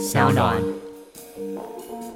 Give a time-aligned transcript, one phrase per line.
[0.00, 0.56] 小暖。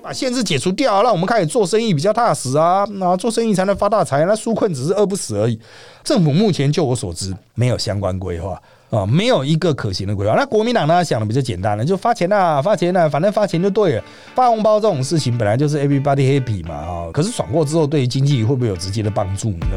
[0.02, 2.86] 把限制解除掉，让我们开始做生意比较踏实啊！
[2.92, 5.58] 那做生意才能发大财，那纾困只是饿不死而已。
[6.02, 8.60] 政府目前就我所知，没有相关规划
[8.90, 10.34] 啊，没有一个可行的规划。
[10.34, 14.04] 那国民党呢想的比较简单了，就发钱啊，发钱啊，反正发钱就对了。
[14.34, 19.68] 发红包这种事情本来就是 everybody happy 嘛啊，可是爽过之后，对于经济会不会有直接的帮助呢？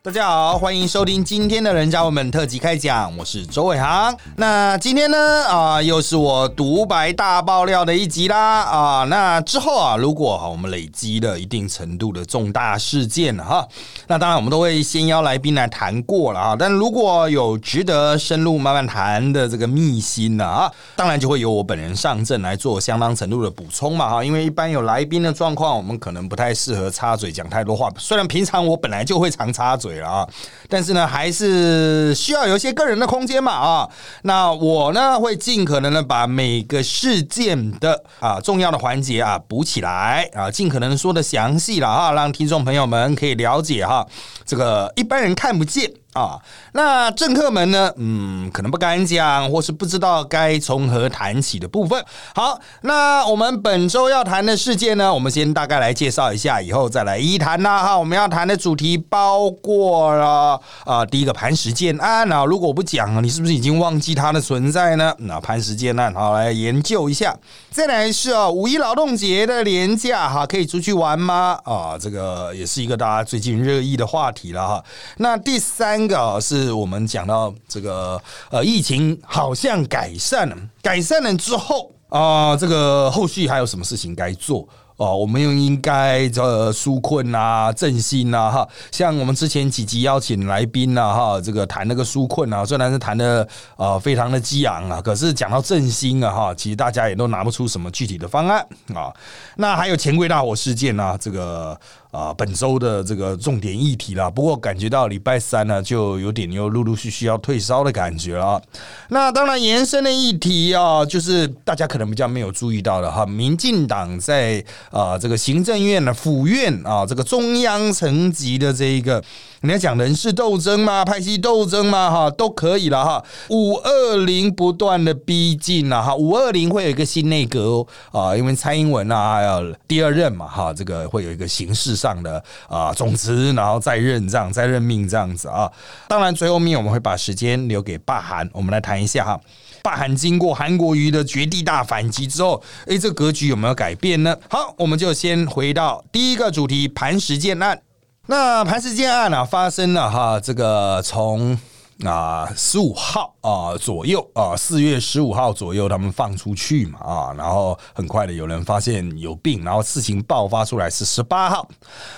[0.00, 4.16] 大家好，欢迎收听今天的人家我们特辑开讲，我是周伟航。
[4.36, 5.18] 那今天呢
[5.48, 9.04] 啊，又是我独白大爆料的一集啦啊。
[9.10, 13.66] 那之后啊，如果我们累积了一定程度的重大事件哈，
[14.06, 16.56] 那当然我们都会先邀来宾来谈过了啊。
[16.56, 24.24] 但如果有值得深入慢慢谈的这个秘辛呢啊，当然就会由我本人上阵来做相当程度的补充嘛哈。
[24.24, 27.90] 因为一般有来宾的状况，我们可能不太适合插嘴讲太多话。
[27.98, 29.87] 虽然平常我本来就会常插嘴。
[29.88, 30.28] 对了啊，
[30.68, 33.88] 但是呢，还是需要有一些个人的空间嘛啊。
[34.22, 44.06] 那我呢，会尽可能的把每个事件的啊重要的环节啊补起来啊，尽可能说的详细了啊，让听众朋友们可以了解哈，
[44.44, 45.90] 这个一般人看不见。
[46.18, 46.40] 啊，
[46.72, 47.92] 那政客们呢？
[47.96, 52.04] 嗯，可能不敢讲，或是不知道该从何谈起的部分。
[52.34, 57.84] 好，那我们本周要谈的事件呢，我们先大概来介绍一下，以后再来一谈啦。
[57.84, 65.14] 哈，我们要谈的主题包括了啊，第一个磐石建案啊，如果我不讲啊，你是不是已经忘记它的存在呢？
[65.18, 67.32] 那磐石建案，好来研究一下。
[67.70, 71.56] 再来是啊，五一劳动节的年假哈，可以出去玩吗？
[71.62, 74.84] 啊，这个也是一个大家最近热议的话题了哈。
[75.18, 76.07] 那第三。
[76.08, 78.18] 三个是我们讲到这个
[78.50, 84.66] 呃，疫情好像改善了，改善了之后啊，这个后续还有什么事情该做？
[84.96, 99.12] 哦，我们又应该这纾困啊、振兴啊，哈，像我们之前几集邀请来宾啊，哈，这个谈那个纾困啊，虽然是谈的啊非常的激昂啊，可是讲到振兴啊，哈，其实大家也都拿不出什么具体的方案啊。
[99.56, 101.78] 那还有钱柜大火事件啊，这个
[102.10, 104.30] 啊本周的这个重点议题啦。
[104.30, 108.60] 不过感觉到礼拜三呢，就有点又陆陆续续要退烧的感觉了。
[109.08, 114.64] 那当然延伸的议题啊，就是大家可能比较没有注意到的哈，民进党在。
[114.90, 119.22] 啊，这个行政院的府院啊，这个中央层级的这一个，
[119.62, 121.04] 你要讲人事斗争吗？
[121.04, 122.10] 派系斗争吗？
[122.10, 123.24] 哈，都可以了哈。
[123.50, 135.68] 五二零不断的逼近了哈，五二零会有一个新内阁啊，因为蔡英文啊还有第二任嘛哈，这个会有一个形式上的啊总辞，然后再任这样再任命这样子啊。
[136.06, 139.40] 当然最后面我们会把时间留给霸韩，我们来谈一下哈。
[139.82, 144.36] 霸韩经过韩国瑜的绝地大反击之后，哎，这格局有没有改变呢？
[144.48, 147.80] 好，我们就先回到第一个主题——磐石建案。
[148.28, 151.58] 那盘石建案呢，发生了哈，这个从。
[152.04, 161.66] 啊，十五号啊左右啊，四月十五号左右，他们放出去嘛啊，然后很快的有人发现有病，然后事情爆发出来是十八号。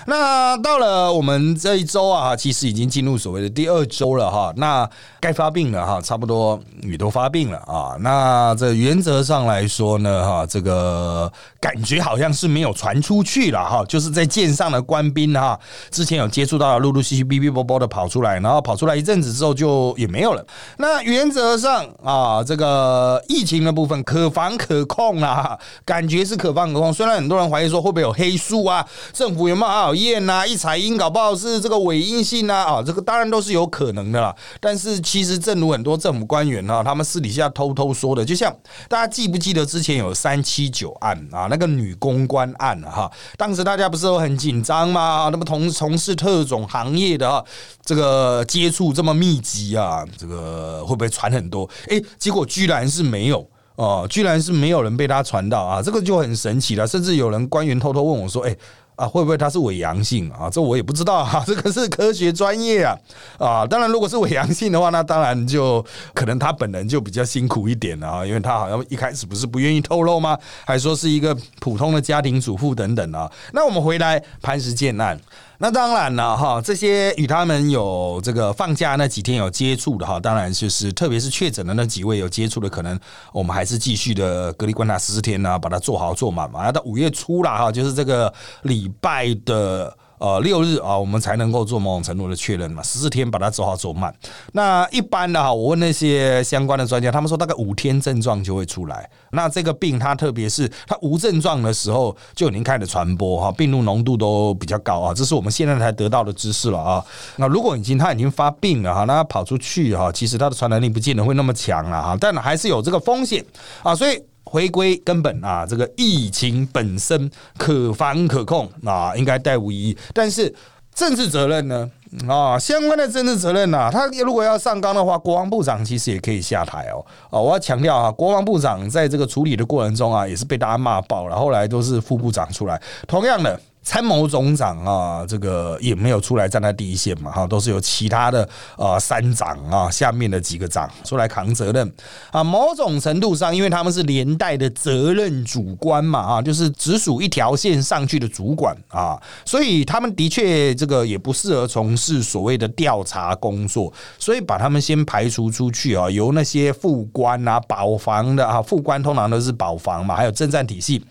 [0.07, 4.53] 那到了我们这一周啊，其实已经进入所谓的第二周了哈。
[4.57, 4.89] 那
[5.21, 7.95] 该发病了哈，差不多也都发病了啊。
[8.01, 11.31] 那这原则上来说呢哈，这个
[11.61, 15.57] 感觉好像是没有传出去了哈，就是在舰上的官兵哈，
[15.89, 19.61] 之前有接触到，陆陆续续哔哔啵啵的跑出来，然后跑出来一阵子之后就。
[19.61, 20.43] 就也没有了。
[20.77, 25.55] 那原原则上啊，这个疫情的部分可防可控啊，
[25.85, 26.91] 感觉是可防可控。
[26.91, 28.83] 虽然很多人怀疑说会不会有黑数啊，
[29.13, 30.43] 政府有没有好好验啊？
[30.43, 34.35] 一采阴搞不好是这个伪阴性啊啊，这个当然都是有可能的啦。
[34.59, 38.51] 但是其实正如很多政府官员啊，他们私底下偷偷说的，就像
[38.89, 45.29] 大家记不记得之前有三七九案啊，那个女公关案啊哈，当时大家不是都很紧张吗？
[45.31, 47.43] 那么同从事特种行业的啊，
[47.85, 49.51] 这个接触这么密集。
[49.77, 51.67] 啊，这个会不会传很多？
[51.89, 56.85] 哎，结果居然是没有哦，居然是没有人被他传到啊，这个就很神奇了。
[56.85, 58.55] 甚至有人官员偷偷问我说：“哎
[58.95, 62.95] 啊，会不会他是伪阳性啊？”这我也不知道哈， 这个是科学专业啊
[63.39, 63.65] 啊。
[63.65, 70.37] 当然，如果是伪阳性的话，那当然就可能他本人就比较辛苦一点了啊，因为他好像一开始不是不愿意透露吗？
[70.63, 73.31] 还说是一个普通的家庭主妇等等啊。
[73.53, 75.19] 那我们回来磐石建案。
[75.61, 82.99] 那当然了哈，这些与他们有这个放假那几天有接触的哈，当然就是特别是确诊的那几位有接触的，可能
[83.31, 86.71] 我们还是继续的隔离观察十四天呢，把它做好做满嘛。
[86.71, 89.95] 到五月初了哈，就是这个礼拜的。
[90.21, 94.13] 呃六日啊，我们才能够做某种程度的确认嘛，十四天把它做好做慢。
[94.53, 99.09] 那一般的哈，我问那些相关的专家，他们说大概五天症状就会出来。
[99.31, 107.03] 那这个病它特别是它无症状的时候就已经开始传播哈，病毒浓度都比较高啊，这是我们现在才得到的知识了啊。
[107.37, 113.43] 那如果已经它已经发病了哈，那跑出去哈，其实它的传染力不见得会那么强了哈，但还是有这个风险
[113.81, 114.21] 啊，所以。
[114.51, 119.97] 回归根本啊，这个疫情本身可防可控啊，应该带无疑义。
[120.13, 120.53] 但是
[120.93, 121.89] 政治责任呢？
[122.27, 123.89] 啊，相关的政治责任呢？
[123.89, 126.99] 他如果要上纲的话，国防部长其实也可以下台哦。
[127.29, 131.39] 啊，我要强调啊，国防部长在这个处理的过程中啊，也是被大家骂爆了。
[131.39, 133.57] 后来都是副部长出来，同样的。
[133.83, 138.47] 参谋总长啊，这个也没有出来站在第一线嘛，哈，都是由其他的
[138.77, 141.91] 呃三长啊下面的几个长出来扛责任
[142.31, 142.43] 啊。
[142.43, 161.03] 某种程度上，因为他们是连带的责任主官嘛，啊，就是直属一条线上去的主管啊，所以他们的确这个也不适合从事所谓的调查工作，所以把他们先排除出去啊，由那些副官啊、保防的啊，副官通常都是保防嘛，还有政战体系。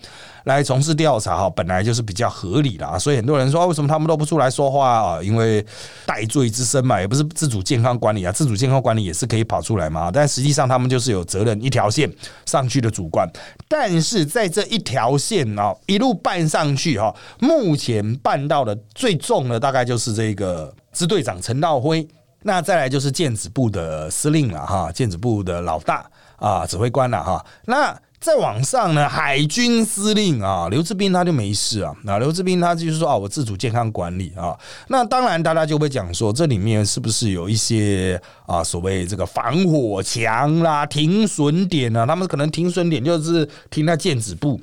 [0.45, 5.21] 来从事调查哈，本来就是比较合理的啊，所以很多人说为什么他们都不出来说话啊？
[5.21, 5.63] 因为
[6.05, 10.09] 戴罪之身嘛，也不是自主健康管理啊，自主健康管理也是可以跑出来嘛。
[10.11, 12.11] 但实际上他们就是有责任一条线
[12.45, 13.29] 上去的主管，
[13.67, 22.07] 但是在这一条线啊一路办上去哈，目前办到的最重的大概就是这个支队长陈道辉，
[22.41, 26.03] 那再来就是建子部的司令了哈，建子部的老大
[26.37, 27.95] 啊指挥官了哈，那。
[28.21, 31.91] 再往上呢，海军司令啊，刘志斌他就没事啊。
[32.03, 34.55] 那刘志斌他就是说啊，我自主健康管理啊。
[34.89, 42.05] 那当然，大家就会讲说，这里面是不是有一些啊，所谓这个防火墙啦、停损点啊？
[42.05, 44.61] 他们可能停损点就是停在建子部。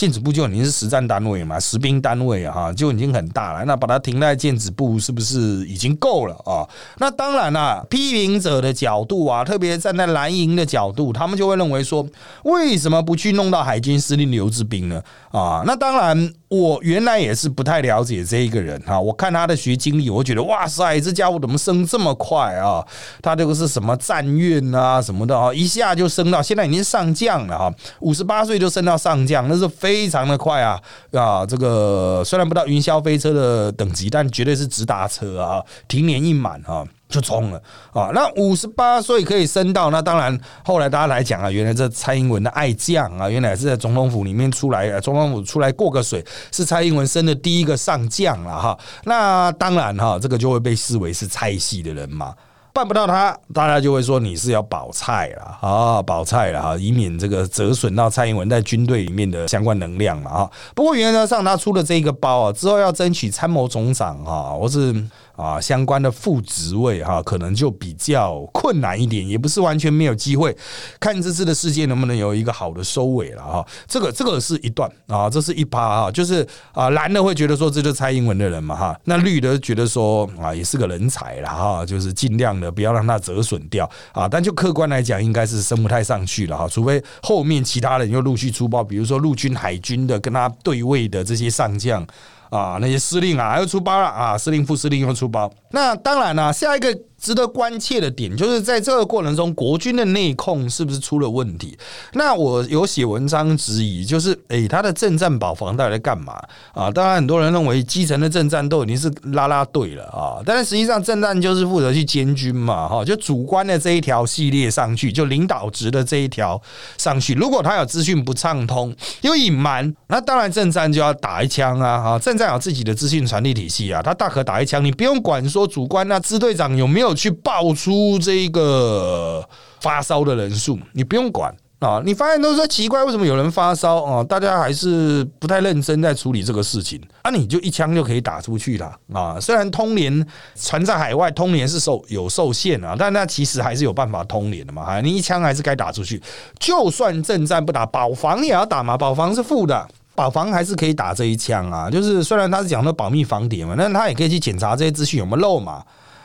[0.00, 3.62] 建子部就已经是实战单位嘛，实兵单位啊，就已经很大了。
[3.66, 6.66] 那把它停在建子部，是不是已经够了啊？
[6.96, 12.06] 那当然了，批评者的角度啊，特别站在蓝营的角度，他们就会认为说，
[12.44, 15.02] 为什么不去弄到海军司令刘志斌呢？
[15.32, 16.32] 啊，那当然。
[16.50, 22.84] 我原来也是不太了解这一个人哈，我看他的学经历，我觉得哇塞，这家伙怎么升这么快啊？
[23.22, 30.80] 他这个是什么战运啊什么的啊，一下就升到现在已经上将了哈，五十八岁就升到上将，那是非常的快啊
[31.12, 31.46] 啊！
[31.46, 36.84] 这个虽然不到云霄飞车的等级，但绝对是直达车啊，停年一满啊。
[37.10, 37.60] 就冲了
[37.92, 38.10] 啊！
[38.14, 48.78] 那五十八岁可以升到那，当然后来大家来讲啊，原来这蔡英文的爱将啊，原来是在总统府里面出来，总统府出来过个水，是蔡英文升的第一个上将了哈。
[49.04, 52.32] 那当然哈，这个就会被视为是蔡系的人嘛。
[52.72, 60.50] 办不到他，大家就会说你是要保菜了啊，保菜了哈，以免这个折损到蔡英文在军队里面的相关能量嘛哈。
[60.76, 64.94] 不过原则上，他出了这一个包啊，之后要争取参谋总长哈，或是。
[65.40, 70.54] 啊，相关的副职位哈，可能就比较困难一点，也不是完全没有机会。
[70.98, 73.66] 看这次的事件能不能有一个好的收尾了哈。
[73.86, 84.28] 这个这个是一段啊，这是一趴啊，就是啊，蓝的会觉得说这就蔡英文的人嘛哈，那绿的觉得说啊，也是个人才了哈，就是尽量的不要让他折损掉啊。
[84.28, 92.06] 但就客观来讲，应该是升不太上去了哈，除非后面其他人又陆续出包，比如说陆军、海军的跟他对位的这些上将。
[92.50, 95.50] 啊，那些司令啊，还要出包了啊，司令、副司令又出包。
[95.70, 96.96] 那当然了，下一个。
[97.20, 101.76] 值得关切的点就是在这个过程中，国军的内控是不是出了问题？
[102.14, 106.32] 那我有写文章质疑，就是诶，他的政战保防到底在干嘛
[106.72, 106.90] 啊？
[106.90, 116.58] 当然，很多人认为基层的政战都已经是拉拉队了啊，但是实际上政战就是负责去监军嘛，哈，就主观的这一条系列上去，就领导职的这一条
[116.96, 117.34] 上去。
[117.34, 127.09] 如果他有资讯不畅通，有隐瞒，那当然政战就要打一枪啊，哈，政战有自己的资讯传递体系啊，他大可打一枪，你不用管说主观那支队长有没有。
[127.14, 129.46] 去爆出这个
[129.80, 132.02] 发烧的人数，你不用管啊！
[132.04, 134.22] 你发现都说奇怪，为什么有人发烧啊？
[134.22, 137.30] 大家还是不太认真在处理这个事情啊！
[137.30, 139.40] 你就一枪就可以打出去了啊！
[139.40, 144.84] 虽然通联传在海外，通联是受有受限啊，但那其实还是有办法通联的嘛！
[144.84, 146.20] 哈，你一枪还是该打出去，
[146.58, 148.98] 就算正战不打，保防也要打嘛！
[148.98, 151.88] 保防是负的，保防还是可以打这一枪啊！
[151.90, 155.82] 就是虽然他是讲的保密防谍嘛，但他也可以去检查这些资讯有没有漏嘛。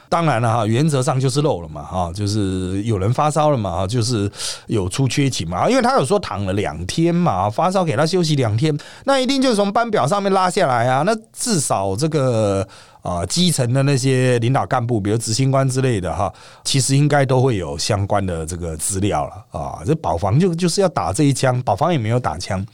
[0.09, 4.31] 当然了哈，原则上就是漏了嘛哈，就是有人发烧了嘛哈，就是
[4.67, 12.67] 有出缺勤嘛，因为他有说躺了两天嘛，发烧给他休息两天，那一定就是从班表上面拉下来啊，那至少这个。
[13.05, 16.33] 啊，基层的那些领导干部，比如执行官之类的哈，
[16.63, 19.77] 其实应该都会有相关的这个资料了啊。
[19.85, 22.65] 这保防就就是要打这一枪，保防也没有打枪。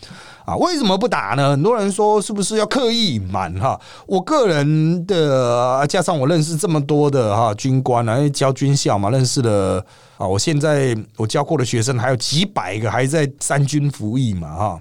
[0.46, 1.52] 啊，为什么不打呢？
[1.52, 3.80] 很多人说是不是要刻意隐瞒哈？
[4.08, 9.84] 我个人的加上我认识这么多的哈军官啊，因为教军校嘛，认识的
[10.18, 14.80] 啊，我现在我教过的学生还有几百个还在三军服役嘛哈。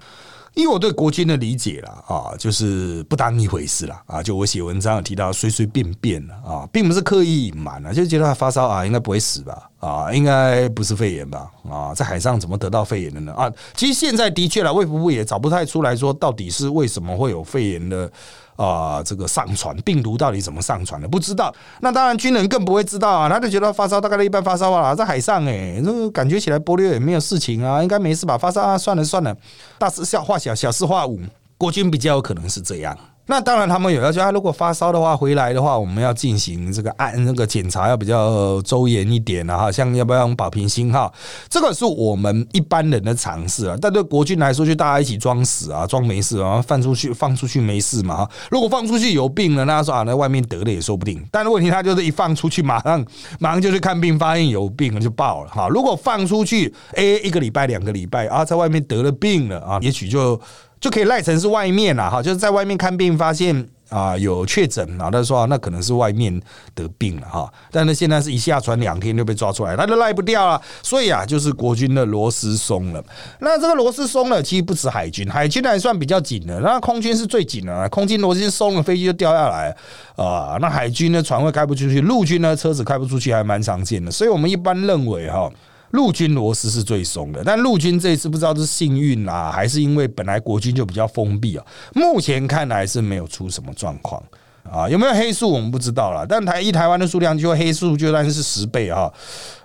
[0.53, 13.33] 因为我对国军的理解啦，啊，就是不当一回事啦，啊，就我写文章提到随随便便了啊，并不是刻意隐瞒啊，就觉得他发烧啊，应该不会死吧，啊，应该不是肺炎吧，啊，在海上怎么得到肺炎的呢？
[13.33, 18.09] 啊，其实现在的确了，卫福部也找不太出来说到底是为什么会有肺炎的。
[18.57, 21.07] 啊，这个上传病毒到底怎么上传的？
[21.07, 21.51] 不知道。
[21.79, 23.27] 那当然，军人更不会知道啊。
[23.27, 28.37] 他就觉得发烧，大概一般发烧啊，在海上哎，那感觉起来波略也没有事情啊，应该没事吧？
[28.37, 29.35] 发烧啊，算了算了，
[29.79, 31.19] 大事小化小，小事化无。
[31.57, 32.95] 国军比较有可能是这样。
[33.31, 41.09] 那当然，他们有要求，他如果发烧的话，回来的话，我们要进行这个按那个检查，要比较周延一点啊，哈，像要不要用保平星号，
[41.47, 43.77] 这个是我们一般人的尝试啊。
[43.81, 51.25] 但对国军来说，就大家一起装死啊，装没事啊，放出去放出去没事嘛，如果放出去有病了，那他说啊，那外面得了也说不定。
[51.31, 53.01] 但问题他就是一放出去，马上
[53.39, 55.69] 马上就去看病，发现有病了就报了哈。
[55.69, 60.37] 如果放出去，哎，一个礼拜、两个礼拜啊，在外面得了病了啊，也许就。
[60.81, 66.41] 就可以赖成是外面了哈，就是在外面看病发现啊有确诊啊，他说那可能是外面
[66.73, 73.03] 得病了哈，但是现在是一下传两天就被抓出来，他就赖不掉了，所以啊就是国军的螺丝松了。
[73.41, 79.75] 那这个螺丝松了，其实不止海军，海军还算比较紧的，那空军是最紧的，空军螺丝松了，飞机就掉下来
[80.15, 80.57] 啊。
[80.59, 84.09] 那海军呢，船会开不出去，陆军呢，车子开不出去，还蛮常见的。
[84.09, 85.47] 所以我们一般认为哈。
[85.91, 91.65] 陆军螺丝是最松的，但陆军这一次不知道是幸运啊，还是因为本来国军就比较封闭啊。
[91.93, 94.21] 目前看来是没有出什么状况
[94.69, 96.25] 啊，有没有黑数我们不知道了。
[96.27, 99.11] 但台一台湾的数量就黑数就算是十倍啊，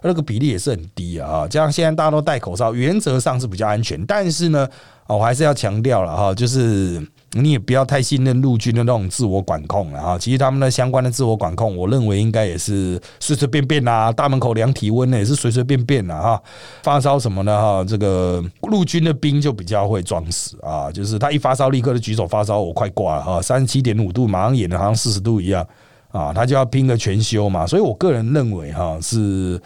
[0.02, 1.46] 那个比例也是很低啊。
[1.48, 4.68] 这样现在大家都戴口罩，原则上是比较安全，但是呢，
[5.06, 7.06] 我还是要强调了哈，就是。
[7.32, 10.18] 你也不要太信任陆军的那种自我管控了哈。
[10.18, 14.10] 其实他们的相关的自我管控，我认为应该也是随随便便啊。
[14.10, 16.42] 大门口量体温呢，也是随随便便啦哈。
[16.82, 25.66] 发烧什么的哈，这个陆军的兵就比较会装死啊，就是他一发烧立刻就举手发烧，我快挂了哈，三十七点五度，马上演的好像四十度一样
[26.12, 27.66] 啊，他就要拼个全休嘛。
[27.66, 29.60] 所以我个人认为哈是。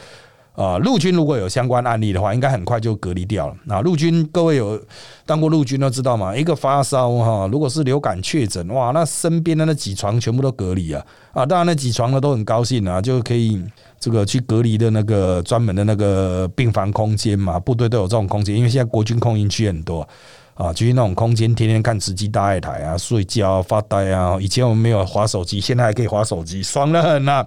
[0.55, 3.55] 啊，陆军如果有相关案例的话，应该很快就隔离掉了。
[3.65, 4.79] 那陆军各位有
[5.25, 6.37] 当过陆军都知道嘛？
[6.37, 11.03] 一个发烧哈，如果是流感确诊，哇，那身边的那几床全部都隔离啊！
[11.33, 13.63] 啊，当然那几床呢都很高兴啊，就可以
[13.99, 20.07] 这个去隔离的那个专门的那个病房空间嘛，部队都有这种空间，因为现在国军空营区很多。
[20.61, 24.37] 啊就是那种空间，天天看吃鸡大爱台啊，睡觉发呆啊。
[24.39, 27.43] 以前我们没有划手机，现在还可以划手机，爽得很呐！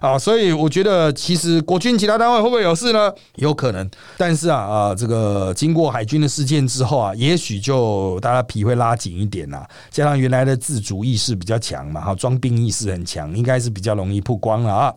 [0.00, 3.10] 啊，所以我觉得其实国军其他单位会不会有事呢？
[3.36, 9.66] 有可能，但是啊啊，这个经过海军的事件之后啊，也许就大家皮会拉紧一点呐。
[9.90, 14.94] 加上原来的自主意识比较强嘛，哈，装兵意识很强，应该是比较容易曝光了啊。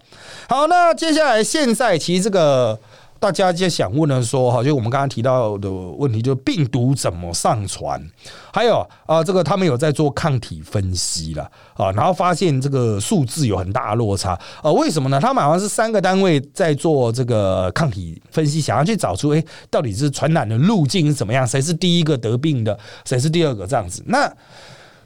[0.50, 2.78] 好，那接下来现在其实这个。
[3.22, 8.02] 大家就想问的说，哈，就我们刚刚提到的问题，就是病毒怎么上传？
[8.52, 11.44] 还有啊，这个他们有在做抗体分析了
[11.76, 14.32] 啊，然后发现这个数字有很大的落差
[14.64, 15.20] 啊，为什么呢？
[15.20, 21.46] 他们好像是三个单位在做这个抗体分析，想要去找出，哎，到底是传染的路径是怎么样？
[21.46, 22.76] 谁是第一个得病的？
[23.06, 23.68] 谁是第二个？
[23.68, 24.28] 这样子那。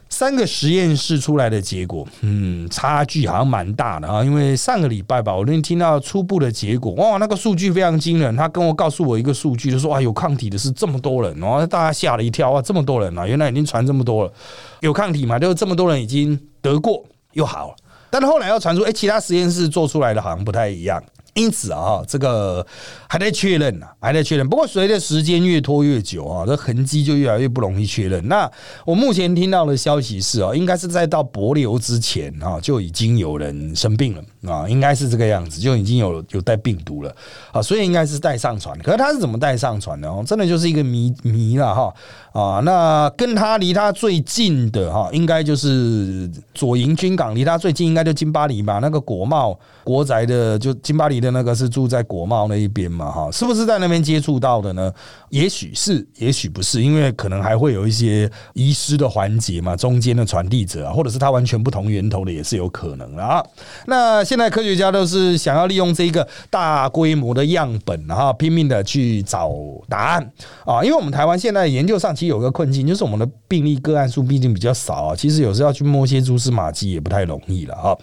[0.08, 4.24] 三个实验室出来的结果，嗯，差距好像蛮大的啊。
[4.24, 8.34] 因为上个礼拜吧，我那天听到初步的结果，哇，那个数据非常惊人。
[8.36, 14.32] 他跟我告诉我一个数据，就说啊，有抗体的是这么多人哦，大家吓了一跳啊，这么多人啊，原来已经传这么多了，
[14.80, 17.74] 有抗体嘛，就是这么多人已经得过又好了。
[18.08, 21.02] 但是后来要传出，哎，其他实验室做出来的好像不太一样。
[21.36, 22.66] 因此啊，这个
[23.08, 24.48] 还在确认呢，还在确认。
[24.48, 28.26] 不过随着时间越拖越久啊，这痕迹就越来越不容易确认。
[28.26, 28.50] 那
[28.86, 37.14] 我目前听到的消息是啊，应该是在到博流之前啊，就已经有人生病了啊，应该是这个样子，就已经有有带病毒了
[37.52, 38.76] 啊，所以应该是带上传。
[38.78, 40.24] 可是他是怎么带上传的哦？
[40.26, 41.94] 真的就是一个谜谜了哈
[42.32, 42.60] 啊！
[42.64, 48.78] 那跟他离他最近的哈，应该就是左营军港，离他最近应该就金巴黎吧？
[48.80, 51.26] 那个国贸国宅的就金巴黎的。
[51.36, 53.10] 那个是住在国贸那一边嘛？
[53.10, 54.90] 哈，是不是在那边接触到的呢？
[55.28, 63.44] 也许是，也许不是，因为可能还会有一些遗失的环节嘛，中间的传递者，啊或者是他完全不同源头的，也是有可能的啊。
[63.86, 69.50] 那现现在科学家都是想要利用这一个大规模的样本，然后拼命的去找
[69.88, 70.30] 答案
[70.66, 70.84] 啊。
[70.84, 77.96] 因为我们台湾现在研究上其实有个困境，就是我们的病例个案数毕竟比较少啊，其实有时候要去摸些蛛丝马迹也不太容易了哈。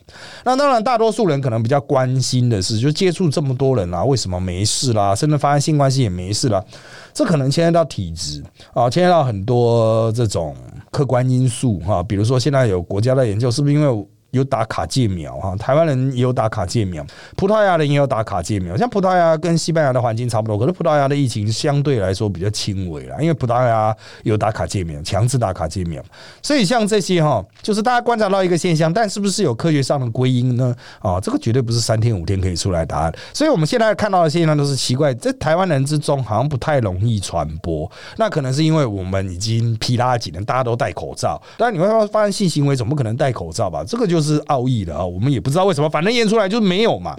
[0.44, 5.14] 那当然，大多数人可能比较关心的是，就接触这么多人啊，为什么没事啦？
[5.14, 6.66] 甚至发现性关系也没事了，
[7.14, 10.56] 这可能牵涉到体质啊，牵涉到很多这种
[10.90, 12.02] 客观因素哈。
[12.02, 14.08] 比如说，现在有国家的研究，是不是因为？
[14.34, 17.06] 有打卡介苗哈，台湾人也有打卡介苗，
[17.38, 18.76] 葡萄牙人也有打卡介苗。
[18.76, 26.02] 像葡萄牙跟西班牙的环境差不多，可是葡萄牙的疫情相对来说比较轻微了，因为葡萄牙有打卡介苗，强制打卡介苗。
[26.42, 30.76] 所以像这些哈，就是大家观察到一个现象，但是不是有科学上的归因呢？
[30.98, 33.14] 啊，这个绝对不是三天五天可以出来答案。
[33.36, 37.88] 所以我们现在看到的现象都是奇怪，在台湾人之中好像不太容易传播。
[38.18, 41.40] 那可能是因为我们已经批拉几年，大家都戴口罩。
[41.56, 43.84] 但你会发现性行为总不可能戴口罩吧？
[43.88, 44.23] 这个就。
[44.24, 47.16] 是奥义的啊，我们也不知道为什么，反正验出来就没有嘛。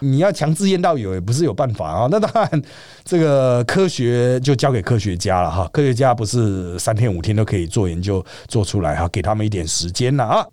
[0.00, 2.08] 你要强制验到有，也不是有办法啊。
[2.10, 2.62] 那当然，
[3.02, 5.66] 这个科学就交给科学家了哈。
[5.72, 10.44] 科学家不是三天五天都可以做研究做出来哈，给他们一点时间了啊。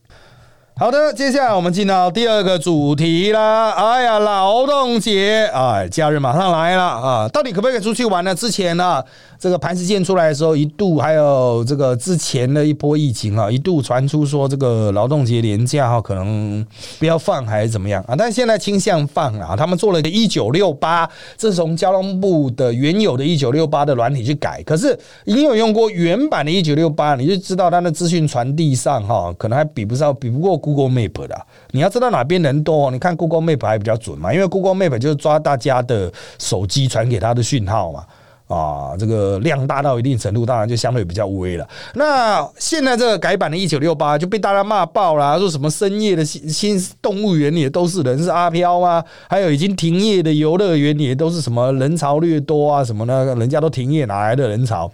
[0.75, 3.69] 好的，接下来我们进到第二个主题啦。
[3.71, 8.33] 哎呀，劳动节啊，假日马上来了啊，到底可不可以出去玩呢？
[8.33, 9.03] 之前呢？
[9.43, 16.65] 这个盘石剑出来的时候，一度还有这个之前的一波疫情啊，一度传出说这个劳动节连假哈，可能
[16.97, 18.15] 不要放还是怎么样啊？
[18.17, 31.37] 但是现在倾向放啊，他们做了一个一九六八，这是从交通部的原有的一九六八的软体去改，可是你有用过原版的一九六八，你就知道它的资讯传递上哈，可能还比不上，比不过 Google Map 的。
[31.71, 36.09] 你要知道哪边人多，你看 Google Map 还比较准嘛，因为 Google Map 就是抓大家的
[36.39, 38.05] 手机传给他的讯号嘛。
[38.53, 41.67] 啊，这个量大到一定程度，当然就相对比较微了。
[41.95, 49.03] 那现在这个改版的一九六八就被大家骂爆了，说什么深夜的新新动物园也都是人，是阿飘啊？
[49.27, 52.83] 还有已经停业的游乐园也都是什么人潮略多啊？
[52.83, 53.33] 什么呢？
[53.35, 54.91] 人家都停业，哪来的人潮？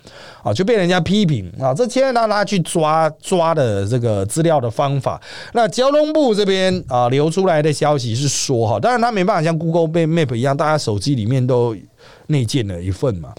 [0.54, 1.74] 就被人家批评啊！
[1.74, 5.22] 这现在让他去抓抓的这个资料的方法。
[5.54, 11.76] 那交通部这边啊流出来的消息是说，哈，当然他没办法像 Google Map 一样，大家手机里面都。
[12.32, 13.34] 内建了一份嘛，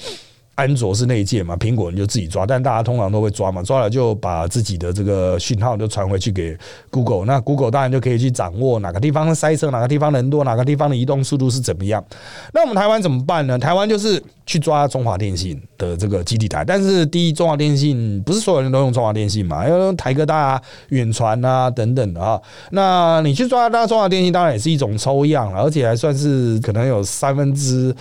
[0.60, 6.54] 安卓是内建嘛，苹果你就自己抓，但大家通常都会抓嘛，抓了就把自己的这个讯号就传回去给
[6.90, 12.04] Google，那 Google 当然就可以去掌握哪个地方塞车，哪个地方人多，哪个地方的移动速度是怎么样。
[12.52, 13.58] 那我们台湾怎么办呢？
[13.58, 22.38] 台湾就是去抓中华电信的这个基地台，但是第一，中华电信不是所有人都用中华电信嘛，要用台科大、远传啊等等的啊。
[22.72, 27.96] 那你去抓那中华电信，当然也是一种抽样了，而且还算是可能有三分之。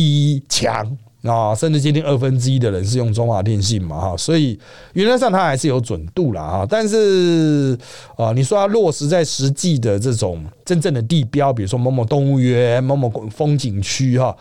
[0.00, 4.58] 一强啊，甚至接近二分之一的人是用中华电信嘛哈，所以
[4.92, 6.66] 原则上它还是有准度了哈。
[6.68, 7.76] 但是
[8.16, 14.34] 啊，你说要落实在实际的这种真正的地标，比如说某某动物园、某某风景区哈，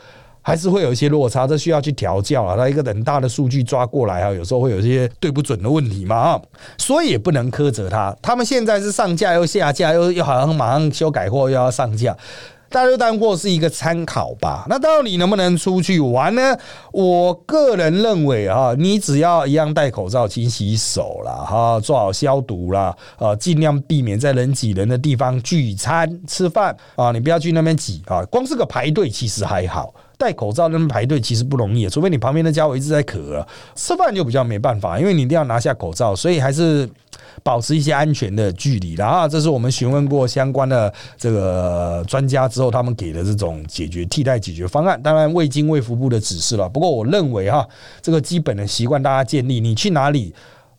[0.44, 2.56] 还是会有一些落差，这需要去调教啊。
[2.56, 6.42] 它一个很大的数据抓过来哈，有时候会有一些对不准的问题嘛啊，
[6.78, 8.16] 所以也不能苛责他。
[8.22, 12.16] 他们现在是上架又下架，又又好像马上修改货又要上架。
[12.70, 14.66] 大家就当过是一个参考吧。
[14.70, 16.58] 那到底能不能出去玩呢？
[16.92, 28.24] 我个人认为啊，你只要一样戴口罩、勤洗手啦，哈，做好消毒啦，呃，尽量避免在人挤人的地方聚餐吃饭啊，你不要去那边挤啊。
[28.26, 33.46] 光是个排队其实还好，戴口罩那边排队其实不容易，除非你旁边的家伙一直在咳。
[33.76, 36.90] 吃饭就比较没办法，因为你一定要拿下口罩，所以还是。
[37.44, 45.00] 保持一些安全的距离然后这是我们询问过相关的这个专家之后，他们给的这种解决替代解决方案。
[45.02, 47.66] 当然未经卫福部的指示了，不过我认为哈，
[48.02, 50.34] 这个基本的习惯大家建立，你去哪里？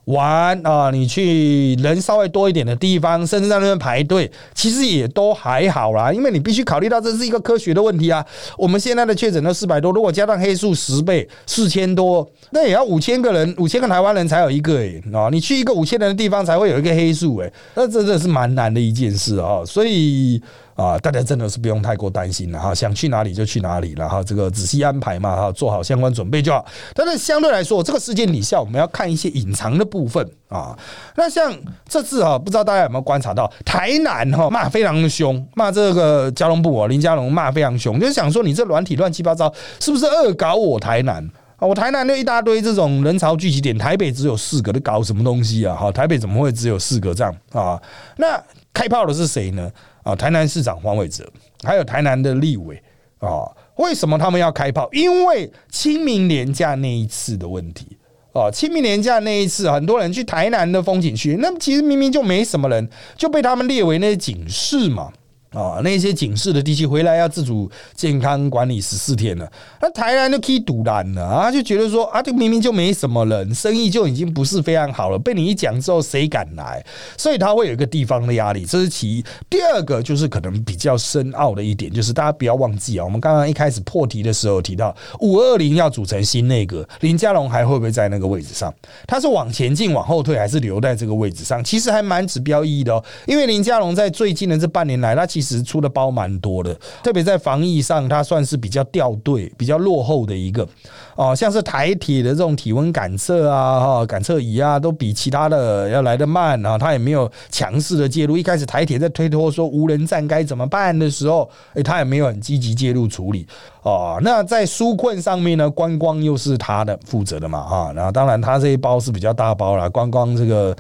[0.09, 0.91] 玩啊！
[0.91, 6.11] 你去人稍微多一点的地方，甚至在那边排队，其实也都还好啦。
[6.13, 8.25] 因为你必须考虑到这是一个科学的问题啊。
[8.57, 15.29] 我们现在的确诊都四百多，如果加上黑数十倍，四千多，那也要五千个人，五千个台湾人才有一个诶啊！
[15.31, 19.63] 你去一个五千人的地方才会有一个黑数诶，那真的是蛮难的一件事啊。
[19.67, 20.43] 所以。
[20.79, 26.65] 啊，大家真的是不用太过担心了哈，想去哪里就去哪里了哈，这个仔细安排嘛哈，做好相关准备就好。
[26.95, 30.79] 但是相对来说，这个事件底下我们要看一些隐藏的部分啊。
[31.17, 31.53] 那像
[31.89, 41.67] 这次哈，不知道大家有没有观察到，台南哈骂非常的凶，骂这个交通部啊，林佳龙骂非常凶，就是想说你这软体乱七八糟，是不是恶搞我台南啊？
[41.67, 45.75] 我台南就一大堆这种人潮聚集点，台北只有四个，你搞什么东西啊？
[45.75, 47.83] 哈，台北怎么会只有四个这样啊？
[48.17, 48.41] 那
[48.73, 49.69] 开炮的是谁呢？
[50.09, 51.31] 啊，台南市长黄伟哲，
[51.63, 52.83] 还有台南的立委
[53.19, 53.45] 啊，
[53.77, 54.89] 为什么他们要开炮？
[54.91, 57.99] 因为清明年假那一次的问题
[58.33, 65.13] 啊，清明年假那一次，很多人去台南的风景区，那其实明明就没什么人，就被他们列为那些警示嘛。
[65.51, 76.85] 啊，那些警示的地区回来要自主健康管理十四天了，那台南就可以堵拦了啊，就觉得说啊，这明明就没什么人，生意就已经不是非常好了，被你一讲之后，谁敢来？
[77.17, 79.25] 所以他会有一个地方的压力，这是其一。
[79.49, 88.73] 第二个就是可能比较深奥的一点，就是大家不要忘记啊，我们刚刚一开始破题的时候提到五二零要组成新内阁，林佳龙还会不会在那个位置上？
[89.07, 91.65] 他是往前进、往后退，还是留在这个位置上？
[91.65, 100.67] 其实还蛮指标意义的哦，因为林佳龙在最近的这半年来，他其其实出的包蛮多的，特别在防疫上，它算是比较掉队、比较落后的一个
[101.15, 101.33] 哦。
[101.35, 106.77] 像是台铁的这种体温感测啊、哈感测仪啊，都比其他的要来的慢啊。
[106.77, 108.37] 他也没有强势的介入。
[108.37, 113.47] 一开始台铁在推脱说无人站该怎么办的时候，诶，他也没有很积极介入处理
[113.83, 114.19] 哦。
[114.23, 117.93] 那在纾困上面呢，观光又是他的负责的嘛哈。
[117.95, 120.77] 然后当然他这一包是比较大包了，观光这个。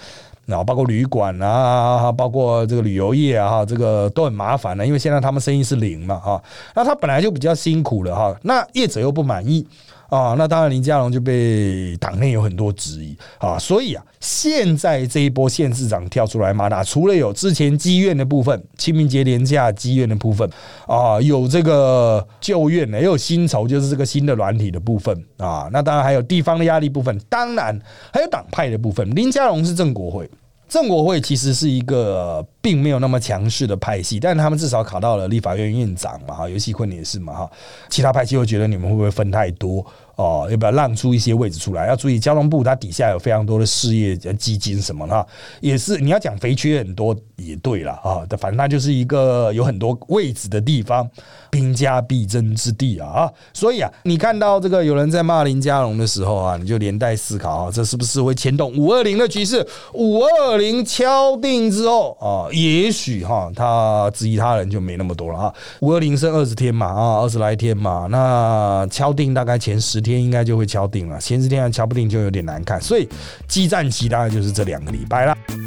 [0.48, 6.42] 然后包括旅馆啊，包括这个旅游业啊，这个都很麻烦的，因为现在他们生意是零嘛，哈，
[6.74, 9.66] 那他本来就比较辛苦了，哈，那业者又不满意。
[10.08, 20.48] 啊，那当然林佳龙就被党内有很多质疑啊，所以啊，现在这一波县市长跳出来嘛，那除了有之前积怨的部分，清明节连假积怨的部分
[20.86, 27.78] 啊，有这个旧怨，也有新仇，就是这个新的软体的部分啊，那当然还有地方的压力部分，当然
[28.12, 29.08] 还有党派的部分。
[29.14, 30.28] 林佳龙是郑国会。
[30.68, 37.50] 郑国会其实是一个并没有那么强势的派系，但他们至少考到了立法院院长嘛，哈，尤其坤也是嘛，哈，
[37.88, 39.84] 其他派系会觉得你们会不会分太多？
[40.16, 41.86] 哦，要不要让出一些位置出来？
[41.86, 45.26] 要注意，交通部它底下有非常多的事业基金什么的，
[45.60, 48.26] 也是你要讲肥缺很多也对了啊。
[48.36, 51.08] 反正它就是一个有很多位置的地方，
[51.50, 53.32] 兵家必争之地啊啊！
[53.54, 59.64] 所以啊，你看到这个有人在骂林佳龙的时候啊，你就连带思考啊，这是不是会牵动五二零的局势？
[59.94, 65.54] 五二零敲定之后啊，也许哈，他质疑他人就没那么多了啊。
[65.80, 70.18] 五二零剩二十天嘛啊，二十来天嘛，那敲定大概前十天。
[70.18, 73.08] 应该就会敲定了，前十天还敲不定就有点难看，所以
[73.46, 75.57] 激战期大概就是这两个礼拜了。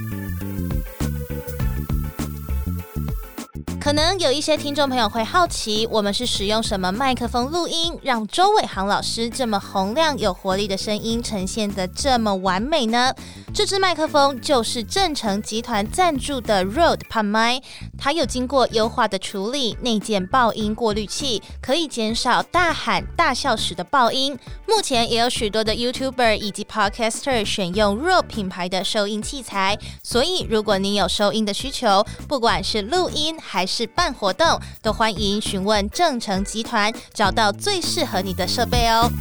[3.81, 13.11] 可能有一些听众朋友会好奇，我们是使用什么麦克风录音，让周伟航老师这么洪亮、有活力的声音呈现的这么完美呢？
[13.51, 17.59] 这支麦克风就是正成集团赞助的 Rode 帕麦，
[18.03, 24.35] 它有经过优化的处理，内建爆音过滤器，可以减少大喊大笑时的爆音。
[24.67, 39.11] 目前也有许多的 YouTuber 以及 Podcaster 选用 Rode 品牌的收音器材，所以如果你有收音的需求，不管是录音还是办活动，都欢迎询问正成集团，找到最适合你的设备哦。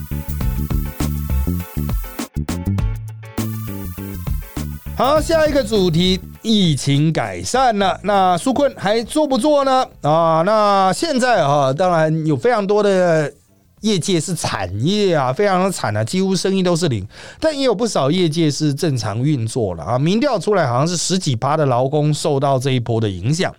[5.01, 9.87] 好，下一个主题，疫情改善了，那纾困还做不做呢？
[10.03, 13.33] 啊，那现在啊，当然有非常多的。
[13.81, 17.07] 业界是产业啊，非常的惨啊，几乎生意都是零。
[17.39, 19.99] 但也有不少业界是正常运作了啊。
[19.99, 23.55] 民调出来好像是十几趴的劳工受到这一波的影响。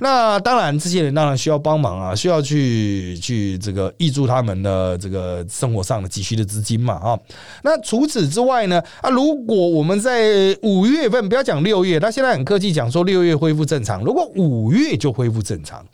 [0.00, 7.18] 那当然，这些人当然需要帮忙啊，需要去去这个挹注他们的这个生活上的急需的资金嘛啊。
[7.62, 15.84] 那除此之外呢啊，如果我们在五月份不要讲六月，他现在很客气讲说六月恢复正常，如果五月就恢复正常。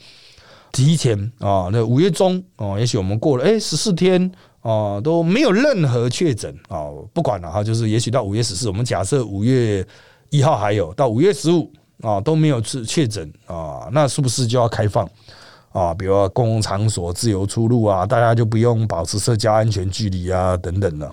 [0.73, 4.33] 提前啊，那五月中哦，也许我们过了哎十四天
[4.63, 9.87] 啊都没有任何确诊啊，不管了哈，就是也许到五月十四，我们假设五月
[10.31, 15.07] 一号还有到五月十五啊都没有确确诊啊，那是不是就要开放
[15.73, 15.93] 啊？
[15.93, 21.13] 比如公共场所自由出入啊，大家就不用保持社交安全距离啊等等的。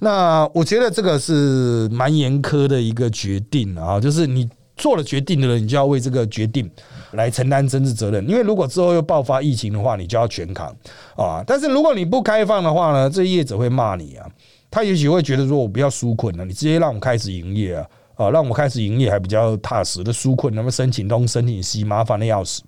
[0.00, 6.70] 那我觉得这个是蛮严苛的一个决定啊，就是你做了决定的人，你就要为这个决定。
[7.12, 10.68] 来承担政治责任，因为如果之后又爆发疫情的话，你就要全扛
[11.16, 11.42] 啊！
[11.46, 14.28] 但是如果你不开放的话呢，这业者会骂你啊，
[14.70, 17.86] 他也许会觉得说我不要纾困了，你直接让我开始营业啊，
[18.16, 22.60] 啊，让我开始营业还比较踏实的纾困，那么申请东申请西，麻烦的要死，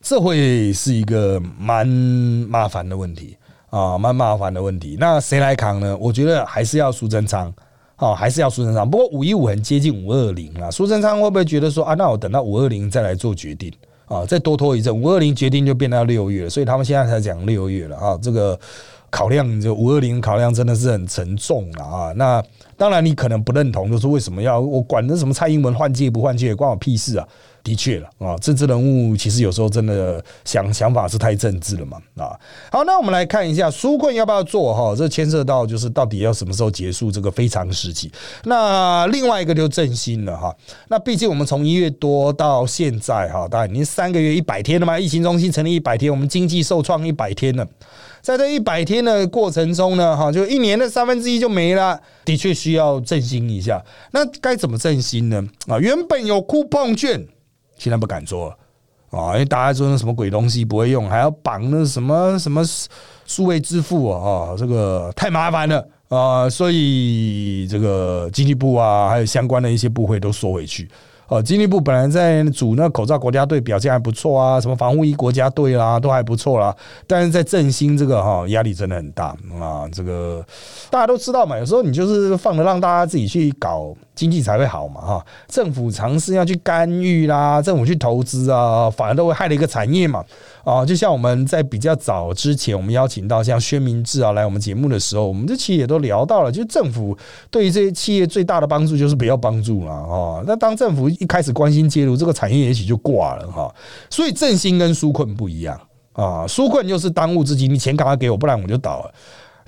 [0.00, 3.36] 这会是一个蛮麻烦的问题
[3.68, 4.96] 啊，蛮麻烦的问题。
[4.98, 5.94] 那谁来扛呢？
[6.00, 7.52] 我觉得还是要苏贞昌。
[8.02, 8.90] 哦，还是要苏贞昌。
[8.90, 13.72] 不过五一五很接近五二零啊，苏贞昌会不会觉得说啊，那我等到五二零再来做决定
[14.06, 18.18] 啊，再多拖一阵，五二零决定就变到六月，所以他们现在才讲六月了啊。
[18.20, 18.58] 这个
[19.08, 22.12] 考量就五二零考量真的是很沉重了啊。
[22.16, 22.42] 那
[22.76, 27.28] 当然你可能不认同，就是为什么要我管那什么蔡英文换届不换届，关我屁事啊？
[27.62, 32.38] 的确了啊，政治人物其实有时候真的想想法是太政治了嘛啊。
[32.70, 34.94] 好，那我们来看一下纾困要不要做哈？
[34.96, 38.10] 这牵涉到就是到底要什么时候结束这个非常时期。
[38.44, 40.54] 那另外一个就振兴了哈。
[40.88, 47.66] 那毕竟我们从一月多到现在哈，大概已经三个月一百天了嘛，疫情中心成立一百天，我们经济受创一百天了。
[48.20, 53.84] 在这一百天的过程中呢，哈，就一年的三分之一就没了，的确需要振兴一下。
[54.12, 55.44] 那该怎么振兴呢？
[55.66, 57.24] 啊，原本有酷碰券。
[57.82, 58.56] 现在不敢做了
[59.10, 62.62] 啊，因为大家说那什么鬼东西不会用，还要绑那什么什么
[63.26, 70.88] 数位支付啊，这个太麻烦了啊，所以这个经济部啊，还有相关的一些部会都缩回去。
[71.28, 76.74] 哦，经济部本来在组那口罩国家队表现还不错啊，什么防护衣国家队啦都还不错啦，
[77.06, 80.44] 但是在振兴这个哈压力真的很大啊，这个
[80.90, 83.94] 大家都知道嘛，有时候你就是放着让大家自己去搞。
[84.14, 90.22] 经济才会好嘛哈，政府尝试要去干预啦，政府去投资啊，反而都会害了一个产业嘛
[90.64, 90.84] 啊！
[90.84, 97.16] 就像我们在比较早之前，我们邀请到像薛明志啊来我们节目的时候，我们这期也都聊到了，就政府
[97.50, 100.42] 对于这些企业最大的帮助就是不要帮助了啊。
[100.46, 103.74] 那当政府一开始关心介入，这个产业也许就挂了哈。
[104.10, 105.80] 所以振兴跟纾困不一样
[106.12, 109.14] 啊，纾困就是当务之急，你钱赶快给我，不然我就倒了。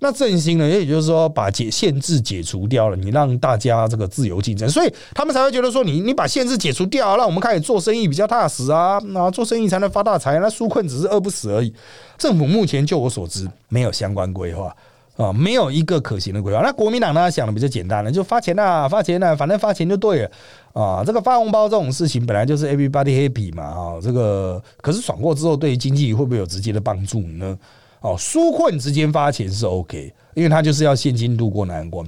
[0.01, 0.69] 那振兴呢？
[0.69, 10.39] 也就是说，把解限制解除掉了，你让大家这个自由竞争，所以他们才会觉得说，你你把限制解除掉，让我们开始做生意比较踏实啊，那做生意才能发大财。
[10.41, 11.73] 那纾困只是饿不死而已。
[12.19, 14.75] 政府目前就我所知，没有相关规划
[15.17, 16.61] 啊，没有一个可行的规划。
[16.61, 20.31] 那国民党呢想的比较简单了，就发钱呐，发钱呐，反正发钱就对了
[20.73, 21.03] 啊。
[21.07, 27.57] 这个发红包这种事情本来就是 everybody happy 嘛啊，这个可是爽过之后，对于经济会不会有直接的帮助呢？
[28.05, 32.07] 哦，纾困之间发钱是 OK，因为他就是要现金度过难关。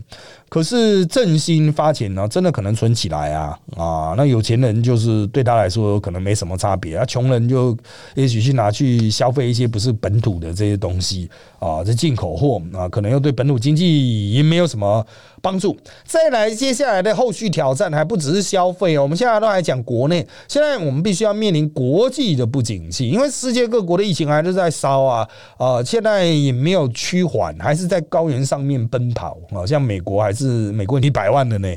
[0.49, 4.15] 可是振兴发钱呢，真的可能存起来啊啊！
[4.17, 7.77] 那有钱人就是对他来说可能没什么差别啊，穷人就
[8.15, 15.05] 也许去拿去消费一些不是本土的这些东西啊，这进口货啊，可能又对本土经济也没有什么
[15.43, 15.77] 帮助。
[16.05, 30.33] 再来，接下来的后续挑战还不只是消费哦，我们现在都还讲国内，现在我们必须要面临国际的不景气，因为世界各国的疫情还是在烧啊啊，现在也没有趋缓，还是在高原上面奔跑啊，像美国还。
[30.37, 31.68] 是美国一百万的呢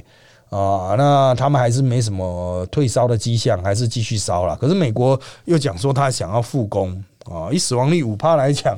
[0.50, 4.54] 啊，那他们还是没什么退烧的迹象，还是继续烧了。
[4.58, 6.92] 可是美国又讲说他想要复工
[7.24, 8.78] 啊，以死亡率五趴来讲，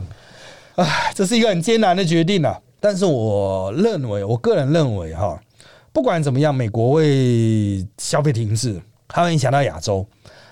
[0.76, 2.56] 唉，这是一个很艰难的决定啊。
[2.80, 5.42] 但是我认为，我个人认为哈，
[5.92, 10.06] 不管怎么样，美国会消费停滞，它会影响到亚洲。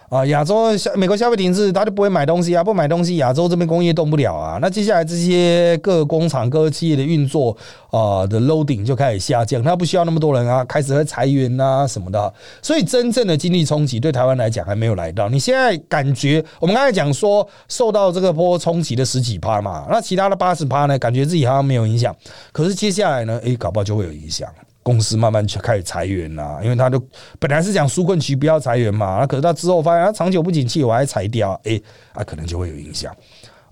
[0.10, 4.58] 啊，亚洲消美国消费停滞，他就不会买东西啊，不买东西，亚洲这边工业动不了啊。
[4.60, 7.56] 那接下来这些各工厂、各企业的运作
[7.92, 12.34] 啊的 loading 就开始下降，他不需要那么多人啊，开始会裁员啊什么的。
[12.62, 15.30] 所以真正的经济冲击对台湾来讲还没有来到。
[15.30, 22.16] 你现在感觉我们刚才讲说受到这个波冲击的十几趴嘛，那其他的八十趴呢，感觉自己好像没有影响。
[22.52, 24.50] 可是接下来呢，诶，搞不好就会有影响。
[24.82, 27.00] 公司慢慢去开始裁员啦，因为他就
[27.38, 31.80] 本来是讲纾困期不要裁员嘛，那可是他之后发现他长久不景气，我还裁掉，哎，
[32.14, 33.14] 啊可能就会有影响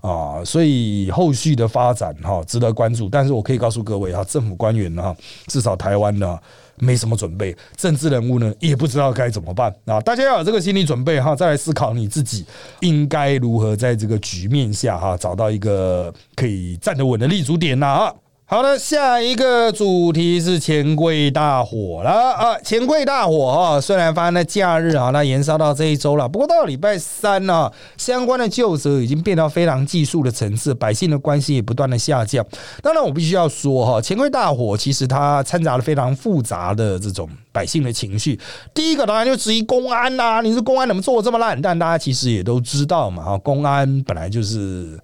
[0.00, 3.08] 啊，所以后续的发展哈值得关注。
[3.08, 5.16] 但是我可以告诉各位哈，政府官员呢，
[5.46, 6.38] 至少台湾呢
[6.76, 12.44] 没什么准备，政治人物呢也不知道该怎么办啊，大家要有这个心理准备哈，再来思考你自己
[12.80, 18.14] 应该如何在这个局面下哈找到一个可以站得稳的立足点呐啊。
[18.50, 22.58] 好的，下一个主题是钱柜大火了啊！
[22.60, 26.26] 钱柜大火啊，虽然发生在假日啊，那延烧到这一周了。
[26.26, 32.42] 不过到礼拜三呢，相关的旧则已经变到非常技术的层次，百姓的关系也不断的下降。
[32.82, 38.40] 当然，我必须要说哈，钱柜大火其实它掺杂了非常复杂的这种百姓的情绪。
[38.72, 41.60] 第一个当然就质疑公安呐，你是公安怎么做的这么烂？
[41.60, 44.98] 但大家其实也都知道嘛，哈，公安本来就是。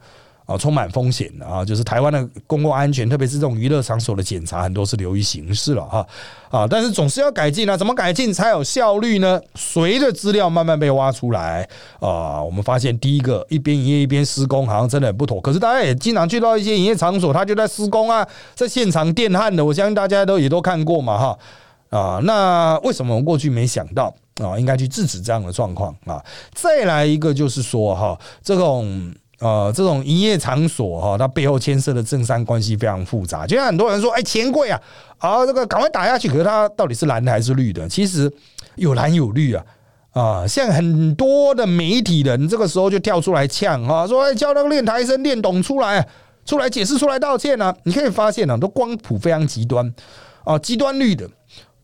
[0.46, 6.06] 啊，充满风险的啊，就是台湾的公共安全，特别是这种娱乐场所的检查，很多是流于形式了哈
[6.50, 9.40] 啊，但是总是要改进啊，怎么改进才有效率呢？
[9.54, 11.66] 随着资料慢慢被挖出来
[11.98, 15.40] 啊，我们发现第一个一边营业一边施工，好像真的很不妥。
[15.40, 21.38] 可是大家也经常去到一些营业场所，他就在施工啊，在现场电焊的，我相信大家都也都看过嘛哈
[21.88, 24.58] 啊，那为什么我过去没想到啊？
[24.58, 26.22] 应该去制止这样的状况啊？
[26.52, 29.10] 再来一个就是说哈，这种。
[29.40, 33.46] 呃，这种营业场所哈，它背后牵涉的政商关系非常复杂。
[33.46, 34.80] 就像很多人说，哎，钱贵啊，
[35.18, 36.28] 啊，这个赶快打下去。
[36.28, 37.88] 可是它到底是蓝的还是绿的？
[37.88, 38.32] 其实
[38.76, 39.64] 有蓝有绿啊，
[40.12, 46.06] 啊，像很多的媒体人这个时候就跳出来呛啊，说，哎，叫那个练台生练懂出来，
[46.46, 47.74] 出来解释，出来道歉啊。
[47.82, 49.92] 你可以发现啊，都光谱非常极端
[50.44, 51.28] 啊，极端绿的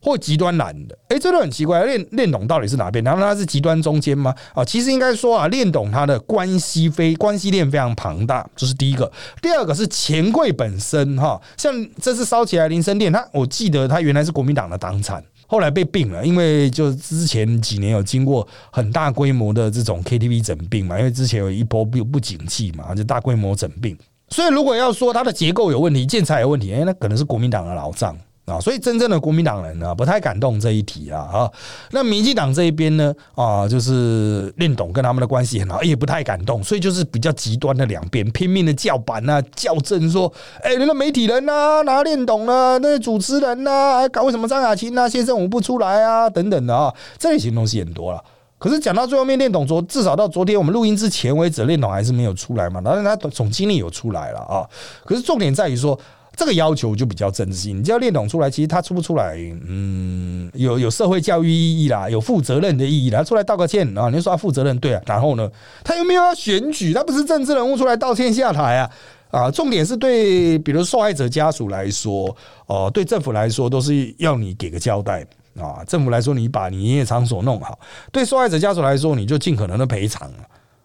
[0.02, 1.84] 或极端蓝的，哎，这都很奇怪。
[1.84, 3.04] 练练懂到底是哪边？
[3.04, 4.34] 难道他是极端中间吗？
[4.54, 9.10] 啊，其实应该说啊，练懂他的关系非关系链非常庞大，这是第一个。
[9.42, 23.96] 第二个是钱柜本身哈，像这次烧起来林森店，他我记得他原来是国民党的党产，后来被并了，因为就之前几年有经过很大规模的这种 KTV 整并嘛，因为之前有一波不不景气嘛，就大规模整并。
[24.30, 28.16] 所以如果要说它的结构有问题、建材有问题，哎，那可能是国民党的老账。
[28.50, 31.20] 啊，所以真正的国民党人呢，不太敢动这一题啊。
[31.20, 31.50] 啊，
[31.92, 40.32] 那民进党这一边呢，啊，就是练董跟他们的关系很好，也不太敢动，所以就是比较极端的两边拼命的叫板啊、较正，说，
[40.62, 42.78] 哎，那个媒体人呐，哪练董呢？
[42.82, 46.28] 那主持人呐，搞为什么张雅琴呐、先生我不出来啊？
[46.28, 48.22] 等等的啊，这类型东西很多了。
[48.58, 52.80] 可是讲到最后面，练董昨至少到昨天我们录音之前为止，练董还是没有出来嘛。
[52.80, 54.66] 当然他总经理有出来了啊。
[55.04, 55.98] 可是重点在于说。
[56.40, 59.37] 这个要求就比较政治性，你叫练懂出来，其实他出不出来，
[59.68, 65.46] 嗯，有有社会教育意义啦，有负责任的意义啦，出来道个歉啊，你说他负责任对啊，然后呢，
[65.85, 66.94] 他有没有要选举？
[66.94, 68.90] 他不是政治人物出来道歉下台啊？
[69.31, 75.22] 啊，重点是对，比如受害者家属来说，哦，对政府来说，都是要你给个交代
[75.59, 75.85] 啊。
[75.87, 77.79] 政府来说，你把你营业场所弄好；
[78.11, 80.33] 对受害者家属来说，你就尽可能的赔偿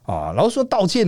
[0.03, 0.33] 啊。
[0.35, 1.07] 然后说道歉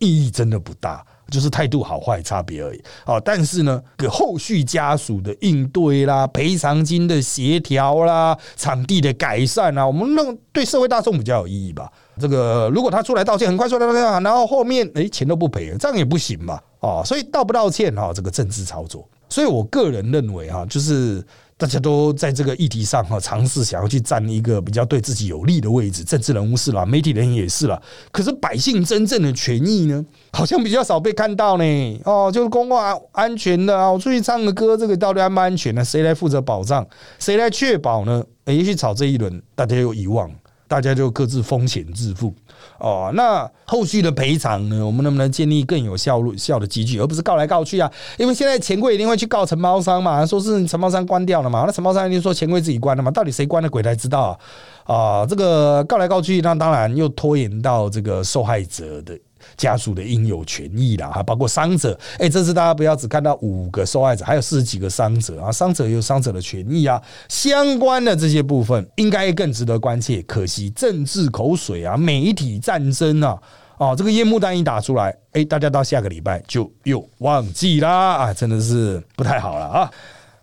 [0.00, 1.02] 意义真的不大。
[1.30, 3.18] 就是态度好坏差别而已啊！
[3.20, 11.90] 但是呢，个后续家属的应对啦、赔偿金的协调啦、场地的改善啊，我们弄对社会大众比较有意义吧？
[12.20, 16.60] 这个如果他出来道歉，很快出来道歉，然后后面哎钱都不赔，这样也不行嘛？
[16.80, 19.08] 啊，所以道不道歉哈，这个政治操作。
[19.28, 21.24] 所以我个人认为哈，就是。
[21.58, 27.80] 大家都在这个议题上哈，尝试想要去占一个比较对自己有利的位置，政治人物是了，媒体人也是了。
[28.12, 32.00] 可是百姓真正的权益呢，好像比较少被看到呢。
[32.04, 35.82] 哦，就是公共安安全的啊，我出去唱个歌，这个到底安不安全呢？
[35.82, 36.86] 谁来负责保障？
[37.18, 38.22] 谁来确保呢？
[38.44, 40.30] 也许炒这一轮，大家又遗忘。
[40.68, 42.34] 大家就各自风险自负
[42.78, 43.10] 哦。
[43.14, 44.84] 那后续的赔偿呢？
[44.84, 47.90] 我们能不能建立更有效率效的机制，而不是告来告去啊？
[48.18, 51.64] 因为现在钱柜一定会去告承包商嘛，说是承包商关掉了嘛。
[51.66, 53.10] 那承包商一定说钱柜自己关了嘛？
[53.10, 54.38] 到底谁关的，鬼才知道
[54.84, 54.96] 啊！
[54.96, 59.18] 啊，这个告来告去，那当然又拖延到这个受害者的。
[59.56, 70.22] 家属的应有权益啦，哈，包括伤者，哎，这次大家不要只看到五个受害者，还有四十几个伤者啊，伤者有伤者的权益啊，相关的这些部分应该更值得关切。
[70.22, 73.38] 可惜政治口水啊，媒体战争啊，
[73.78, 79.90] 哦，这个烟幕弹一打出来，哎，大家到下个礼拜就又忘记啦，啊，真的是不太好了啊。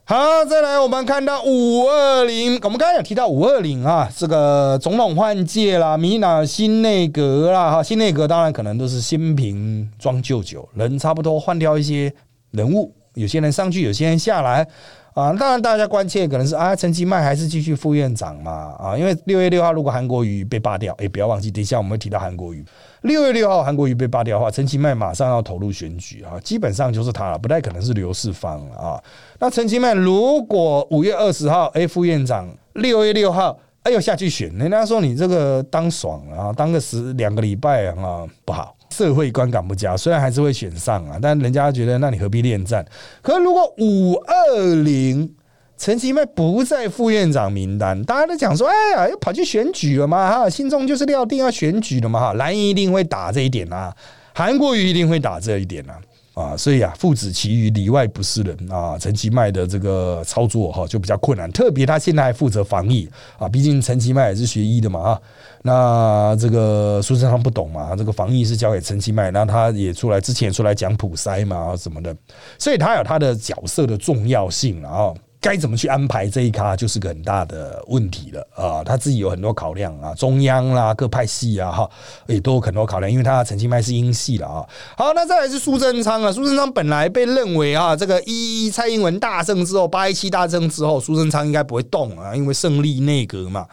[0.06, 12.14] 好，再来，我们看到五二零，我们刚才有提到五二零啊，这个总统换届啦，米娜新内阁啦，哈，新内阁当然可能都是新瓶装旧酒，人差不多换掉一些
[12.52, 14.68] 人物，有些人上去，有些人下来。
[15.14, 18.76] 啊，当然，大家关切可能是啊，陈其迈还是继续副院长嘛？
[18.80, 22.66] 啊，因为六月六号如果韩国瑜被罢掉，哎，不要忘记，等一下我们会提到韩国瑜。
[23.04, 29.04] 六月六号韩国瑜被罢掉的话，陈其迈马上要投入选举啊，基本上就是他了，不太可能是刘世芳了啊。
[29.40, 38.76] 那陈其迈如果五月二十号，哎，副院长，六月六号，哎呦下去选，人家说你这个当爽啊，当个十两个礼拜啊，不好。
[38.90, 42.86] 社会观感不佳，虽然还是会选上啊，但人家觉得那你何必恋战？
[43.24, 45.34] 可是如果五二零
[45.78, 53.94] 陈其迈不在副院长名单，大家都讲说，哎呀，又跑去选举了嘛，哈，心中就是料定要选举的嘛，哈，蓝营一定会打这一点啊，
[54.34, 56.00] 韩国瑜一定会打这一点啊。
[56.34, 58.98] 啊，所以啊，父子其余里外不是人啊。
[58.98, 61.52] 陈其迈的这个操作哈，就比较困难。
[61.52, 63.08] 特别他现在还负责防疫
[63.38, 65.22] 啊，毕竟陈其迈也是学医的嘛啊。
[65.62, 72.16] 那这个苏贞昌不懂嘛，这个防疫是交给陈其迈，那他也出来之前出来讲普筛嘛什么的，
[72.58, 75.14] 所以他有他的角色的重要性啊。
[75.44, 78.82] 该怎么去安排这一卡，就是个很大的问题了啊！
[78.82, 81.90] 他自己有很多考量啊，中央啦、各派系啊，哈，
[82.28, 84.66] 也都有很多考量，因为他陈清迈是英系了啊。
[84.96, 93.68] 好，那再来是苏贞昌啊，苏贞昌本来被认为啊，这个一蔡英文大胜之后，八一七大胜之后，苏贞昌应该不会动啊，因为胜利内阁嘛。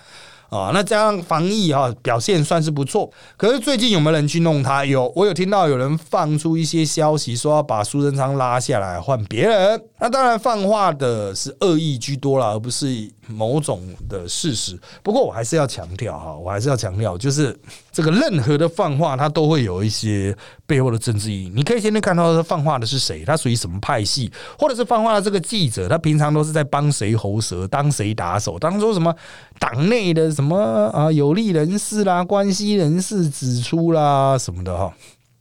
[0.49, 4.85] 啊，那这样防疫哈表现算是不错，可是最近有没有人去弄他？
[4.85, 9.81] 有，我有听到有人放出一些消息，说要把苏贞昌拉下来换别人。
[10.01, 12.89] 那当然放话的是恶意居多了，而不是
[13.27, 14.81] 某种的事实。
[15.03, 17.55] 不过我还是要强调哈，我还是要强调，就是
[17.93, 20.35] 这个任何的放话，它都会有一些
[20.67, 21.53] 背后的政治意义。
[21.55, 29.15] 你可以先天看到他放话的是谁，他属于什么派系，或者是放话的这个记者，他平常都是在帮谁喉舌，当谁打手，当说什么
[29.59, 30.31] 党内的。
[30.31, 30.57] 什么
[30.95, 31.11] 啊？
[31.11, 34.95] 有利人士啦，关系人士指出啦，什么的哈，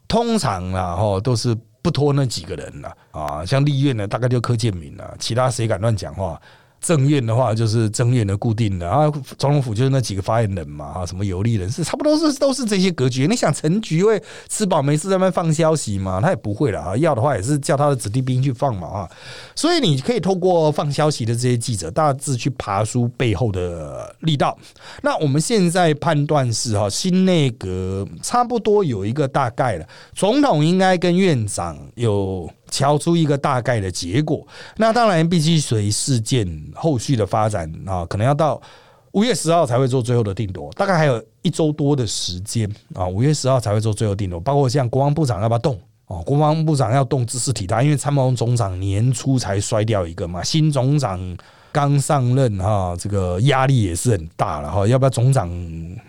[0.07, 3.45] 通常啊哈都是不拖那几个人了啊。
[3.45, 6.41] 像立院呢，大概就柯建明了，其他谁敢乱讲话
[6.81, 13.27] 政院的话就是政院的固定的啊，总统府就是那几个发言人嘛啊，什么有利人士，差不多是都是这些格局。
[13.27, 16.21] 你想陈局会吃饱没事在那放消息嘛？
[16.21, 19.09] 他也不会了啊，要的话也是叫他的子弟兵去放嘛啊。
[19.55, 24.57] 所以你可以透过放消息的这些记者，大致去爬出背后的力道。
[25.01, 32.49] 那我们现在判断是哈，新内阁差不多有一个大概了，总统应该跟院长有。
[32.69, 34.45] 敲出一个大概的结果，
[34.77, 38.61] 那当然必须随事件后续的发展啊，可能要到
[39.11, 51.37] 五月十号才会做最后的定夺，大概还有一周多的时间啊，五月十号才会做最后定夺，包括像国防部长要不要动哦，国防部长要动姿势体大，因为参谋总长年初才摔掉一个嘛，新总长
[51.71, 55.49] 刚上任哈，这个压力也是很大了哈，要不要总长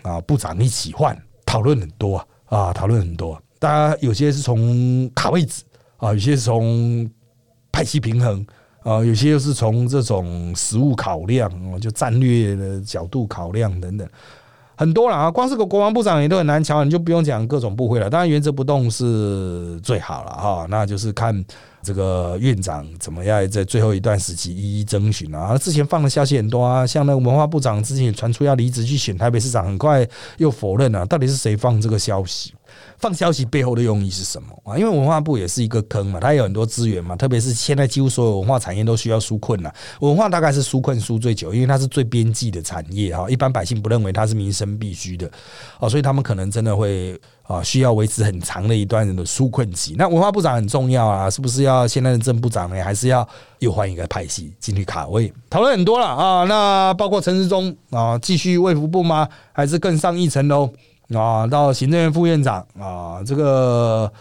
[0.03, 1.17] 啊部长一起换？
[1.45, 5.63] 讨论很多啊，讨论很多，大家有些是从卡位置。
[6.01, 7.09] 啊，有些从
[7.71, 8.45] 派系平衡
[8.83, 14.09] 啊，有些又是从这种实物考量啊，就战略的角度考量等等，
[14.75, 15.29] 很多了啊。
[15.29, 18.09] 光是个国防部长也都很难瞧，你就不用讲各种部会了。
[18.09, 21.45] 当然原则不动是最好了哈，那就是看
[21.83, 25.55] 这个院长怎么样在最后一段时期一一征询啊。
[25.55, 30.03] 之前放的消息很多啊，像那个文化部长之前也传出要离职去选台北市长，很快
[30.37, 31.05] 又否认了。
[31.05, 32.51] 到底是谁放这个消息？
[33.01, 34.77] 放消息背后的用意是什么啊？
[34.77, 39.73] 因为文化部也是一个坑嘛，它有很多资源嘛，特别是现在几乎所有文化产业都需要纾困了。
[40.01, 45.29] 文化大概是纾困纾最久，因为它是最边际的产业哈，一般百姓不认为它是民生必须的
[45.79, 49.95] 哦，所以他们可能真的会啊需要维持很长的一段人的纾困期。
[49.97, 52.83] 那文化部长很重要啊，是不是要现在的正部长呢？
[52.83, 53.27] 还是要
[53.57, 55.33] 又换一个派系进去卡位？
[55.49, 59.27] 讨论很多了啊，那包括陈时中啊，继续卫福部吗？
[59.53, 60.69] 还是更上一层楼？
[61.13, 64.11] 啊，到行政院副院长啊，这个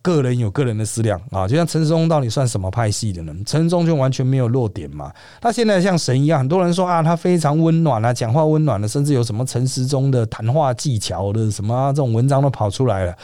[0.00, 3.34] 个人有个人的思量啊，就像陈时中到底算什么派系的呢？
[3.44, 13.14] 陈时中就完全没有弱点嘛，他现在像神一样，很多人说啊，他非常温暖啊，讲话温暖的，甚至有什么陈时中的谈话技巧的什么这种文章都跑出来了。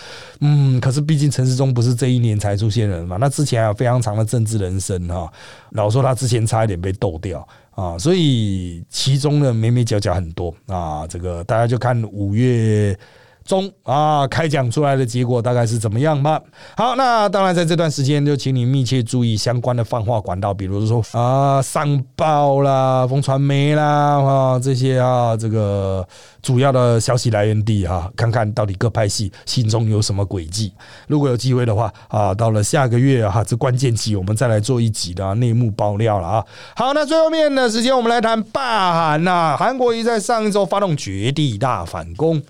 [0.40, 5.32] 嗯，可是毕竟陈时中不是这一年才出现的人嘛，那之前还有非常长的政治人生哈，
[5.70, 7.46] 老说他之前差一点被斗掉。
[7.74, 12.98] 啊，所以其中的眉眉角角很多啊，这个大家就看五月。
[13.44, 16.40] 中啊，开奖出来的结果大概是怎么样吧？
[16.76, 26.06] 好，那当然在这段时间就请你密切注意相关的放话管道，比如说啊，商报啦、风传媒啦啊这些啊，这个
[26.40, 30.72] 主要的消息来源地哈，看看到底各派系心中有什么诡计。
[31.06, 36.44] 如果有机会的话啊，到了下个月哈，这关键期我们再来做一集的内幕爆料了啊。
[36.74, 42.42] 好，那最后面的时间我们来谈霸韩呐，韩国瑜在上一周发动绝地大反攻。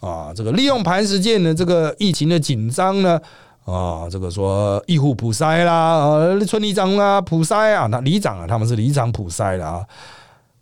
[0.00, 3.20] 啊，这个利用磐石舰的这个疫情的紧张呢，
[3.64, 9.84] 啊，这个说义户普筛啦，啊，村里长啊普筛啊，那里长啊，他们是里长普筛的啊。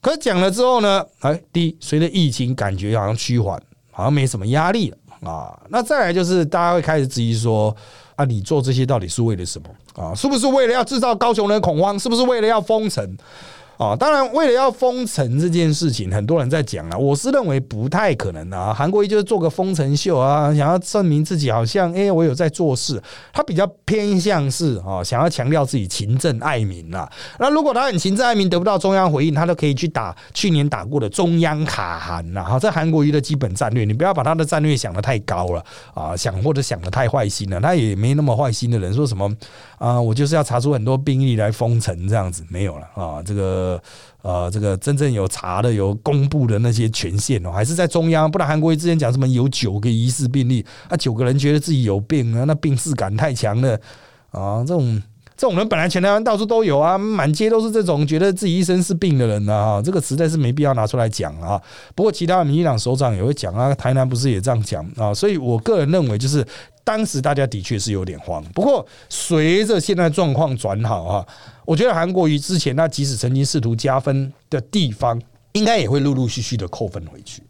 [0.01, 3.61] 可讲了之后呢，哎，第一，随着疫情感觉好像趋缓，
[3.91, 5.59] 好像没什么压力了啊。
[5.69, 7.75] 那再来就是大家会开始质疑说，
[8.15, 9.69] 啊，你做这些到底是为了什么
[10.03, 10.15] 啊？
[10.15, 11.99] 是不是为了要制造高雄人恐慌？
[11.99, 13.17] 是不是为了要封城？
[13.79, 16.97] 啊，当然，为了要封城这件事情，很多人在讲啊。
[16.97, 18.73] 我是认为不太可能啊。
[18.73, 23.03] 韩国瑜就是做个封城秀啊，想要证明自己好像哎，我有在做事。
[23.33, 27.11] 他比较偏向是啊，想要强调自己勤政爱民啊。
[27.39, 32.43] 那如果他很勤政爱民，得不到中央回应，他都可以去打去年打过的中央卡韩呐。
[32.43, 35.63] 好，这韩国瑜的基本战略，你不要把他的战略想的太高了
[35.93, 37.61] 啊，想或者想的太坏心了。
[37.61, 39.31] 他也没那么坏心的人，说什么
[39.79, 43.83] 啊，我就是要查出很多病例来封城这样子，没有了啊，这个。
[44.23, 48.29] 呃，这个真正有查的、有公布的那些权限哦，还是在中央。
[48.29, 53.79] 不然韩国瑜之前讲什么有九个疑似病例，啊，九个人觉得自己有病啊，那病视感太强了
[54.33, 54.65] 啊。
[54.67, 55.01] 这种
[55.37, 59.83] 这种人本来全台湾到处都有啊，满街都是这种觉得自己一身是病的人啊。
[59.83, 61.61] 这个实在是没必要拿出来讲啊。
[61.95, 65.13] 不过其他的民进党首长也会讲啊，台南不是也这样讲啊？
[65.13, 66.47] 所以我个人认为就是。
[66.87, 71.27] 当时大家的确是有点慌，不过随着现在状况转好啊，
[71.65, 75.21] 我觉得韩国瑜之前他即使曾经试图加分的地方，
[75.55, 77.43] 应该也会陆陆续续的扣分回去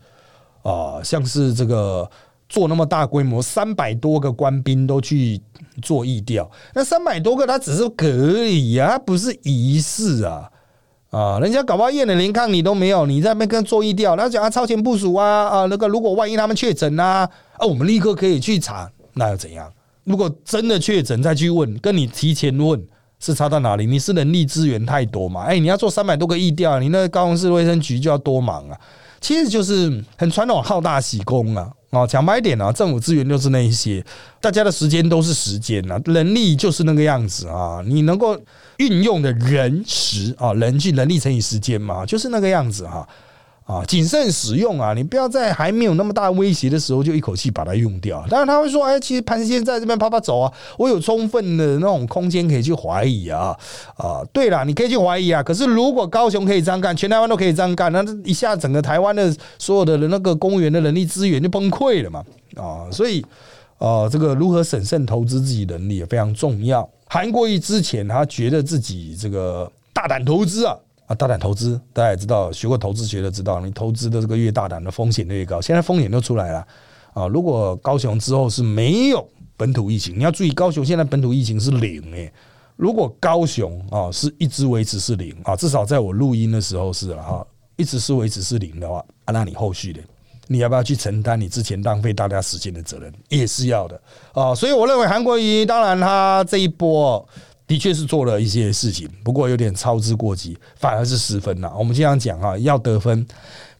[0.62, 2.10] 啊，像是这个
[2.48, 5.38] 做那么大规模三百多个官兵都去
[5.82, 10.50] 做义调，那三百多个他只是隔离啊，不是仪式啊
[11.10, 18.90] 啊，人家搞不好验的连抗你都没有，你在那边跟做义调，他讲啊超前部署啊啊，那个如果万一他们确诊啊啊，我们立刻可以去查。
[19.14, 19.72] 那又怎样？
[20.04, 22.80] 如果真的确诊，再去问，跟你提前问
[23.18, 23.86] 是差到哪里？
[23.86, 25.44] 你是人力资源太多嘛？
[25.44, 28.78] 哎，你要做三百多个疫调，你那高雄市卫生局就要多忙啊！
[29.20, 31.70] 其实就是很传统好大喜功啊。
[31.90, 34.04] 哦，讲白一点啊，政府资源就是那一些，
[34.40, 37.82] 大家的时间都是时间啊，能力就是那个样子啊。
[37.86, 38.38] 你能够
[38.76, 42.98] 运用的人时啊，人去能力乘以时间嘛，就是那个样子哈。
[42.98, 43.08] 啊，
[43.66, 44.94] 啊谨慎使用啊！
[44.94, 48.24] 你不要在还没有那么大威胁的时候就一口气把它用掉。
[48.30, 53.58] 当然他会说：“哎，其实潘先在这边啪啪走啊，我有充分的那种空间可以去怀疑啊
[53.96, 54.22] 啊！
[54.32, 55.42] 对了，你可以去怀疑啊。
[55.42, 62.22] 可是如果高雄可以这样干，全台湾都可以这样干，那一下整个台湾的所有的那个公务员的人力资源就崩溃了嘛
[62.54, 62.86] 啊！
[62.92, 63.20] 所以
[63.78, 66.88] 啊，这个如何审慎投资自己能力也非常重要。
[67.08, 70.76] 韩国瑜之前他觉得自己这个大胆投资啊。
[71.06, 75.60] 啊，大胆投资，大家也知道，学过投资学的知道，你投资的这个越大胆的风险越高。
[75.60, 76.66] 现在风险都出来了
[77.14, 77.28] 啊！
[77.28, 79.24] 如果高雄之后是没有
[79.56, 82.32] 本土疫情，你要注意，高雄现在本土疫情是零诶。
[82.74, 87.46] 如果高雄啊是一直维持是零啊，至少在我录音的时候是了啊，
[87.76, 90.00] 一直是维持是零的话，啊，那你后续的
[90.48, 93.12] 你要不要去承担你之前浪费大家时间的责任？
[93.28, 94.00] 也是要的
[94.32, 94.52] 啊。
[94.52, 97.24] 所以我认为韩国瑜，当然他这一波。
[97.66, 101.72] 的确是做了一些事情，不过有点操之过急，反而是失分了。
[101.76, 103.26] 我们经常讲啊，要得分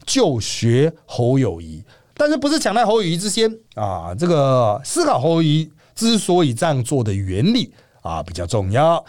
[0.05, 1.83] 就学侯友谊，
[2.13, 4.13] 但是不是抢在侯友谊之先啊？
[4.13, 7.71] 这个思考侯友谊之所以这样做的原理
[8.01, 9.03] 啊，比较重要。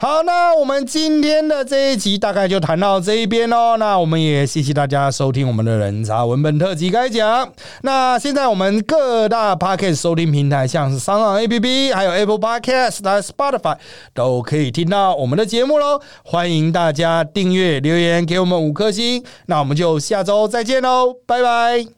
[0.00, 3.76] 好，那我们今天的这一集大概就谈到这一边喽。
[3.78, 7.52] 那我们也谢谢大家收听我们的人茶文本特辑开讲。
[7.82, 13.76] 那现在我们各大 podcast 收听平台，像是商浪 APP，还有 Apple Podcast、Spotify，
[14.14, 16.00] 都可以听到我们的节目喽。
[16.24, 19.24] 欢迎大家订阅、留言给我们五颗星。
[19.46, 21.97] 那我们就下周再见喽，拜拜。